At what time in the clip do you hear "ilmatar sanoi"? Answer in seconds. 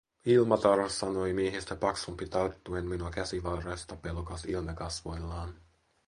0.25-1.33